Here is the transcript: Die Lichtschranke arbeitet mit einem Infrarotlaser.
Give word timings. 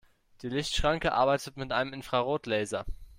Die 0.41 0.49
Lichtschranke 0.49 1.11
arbeitet 1.11 1.57
mit 1.57 1.71
einem 1.71 1.93
Infrarotlaser. 1.93 2.87